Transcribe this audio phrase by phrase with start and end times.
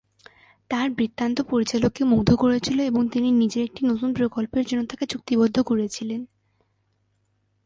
[0.69, 6.21] তাঁর বৃত্তান্ত পরিচালককে মুগ্ধ করেছিল এবং তিনি নিজের একটি নতুন প্রকল্পের জন্য তাঁকে চুক্তিবদ্ধ করেছিলেন।